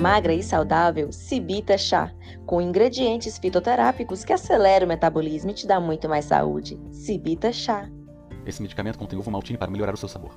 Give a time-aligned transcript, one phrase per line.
[0.00, 2.10] magra e saudável, Cibita Chá,
[2.46, 6.80] com ingredientes fitoterápicos que aceleram o metabolismo e te dá muito mais saúde.
[6.90, 7.86] Cibita Chá.
[8.46, 10.34] Esse medicamento contém ovo maltine para melhorar o seu sabor.